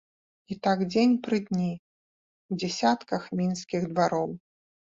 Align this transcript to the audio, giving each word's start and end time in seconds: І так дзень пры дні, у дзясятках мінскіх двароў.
І 0.53 0.55
так 0.67 0.79
дзень 0.93 1.13
пры 1.27 1.37
дні, 1.49 1.69
у 2.49 2.53
дзясятках 2.65 3.21
мінскіх 3.43 3.81
двароў. 3.95 4.29